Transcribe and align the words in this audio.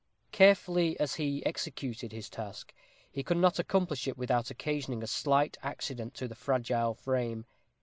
Carefully 0.31 0.99
as 0.99 1.13
he 1.21 1.45
executed 1.45 2.11
his 2.11 2.27
task, 2.27 2.73
he 3.11 3.21
could 3.21 3.37
not 3.37 3.59
accomplish 3.59 4.07
it 4.07 4.17
without 4.17 4.49
occasioning 4.49 5.03
a 5.03 5.05
slight 5.05 5.57
accident 5.61 6.15
to 6.15 6.27
the 6.27 6.33
fragile 6.33 6.95
frame. 6.95 7.45